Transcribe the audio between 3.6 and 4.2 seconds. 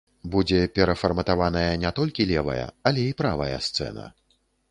сцэна.